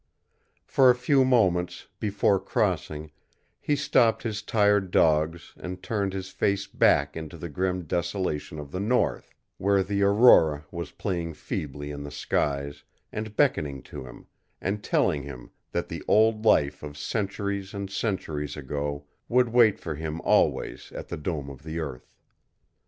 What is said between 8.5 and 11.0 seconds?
of the North, where the aurora was